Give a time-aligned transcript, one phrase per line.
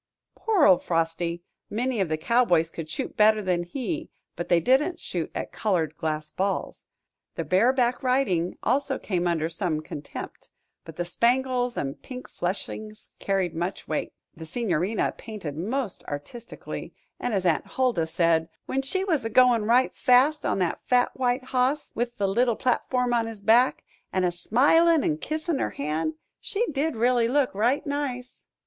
[0.33, 1.43] Poor old Frosty!
[1.69, 5.95] Many of the cowboys could shoot better than he; but they didn't shoot at colored
[5.95, 6.87] glass balls.
[7.35, 10.49] The bareback riding also came under some contempt;
[10.85, 17.31] but the spangles and pink fleshings carried much weight, the Signorina painted most artistically, and,
[17.35, 21.43] as Aunt Huldah said, "When she was a goin' right fast on that fat white
[21.43, 26.15] hoss, with the little platform on his back, an' a smilin' an' kissin' her hand,
[26.39, 28.45] she did really look right nice."